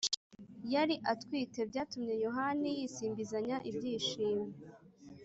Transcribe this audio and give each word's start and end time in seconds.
yari 0.73 0.95
atwite, 1.13 1.59
byatumye 1.69 2.13
“yohani 2.25 2.69
yisimbizanya 2.79 3.57
ibyishimo 3.69 4.45